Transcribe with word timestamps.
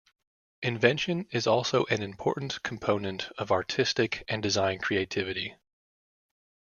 Invention 0.63 1.27
is 1.29 1.45
also 1.45 1.85
an 1.85 2.01
important 2.01 2.63
component 2.63 3.29
of 3.37 3.51
artistic 3.51 4.23
and 4.27 4.41
design 4.41 4.79
creativity. 4.79 5.53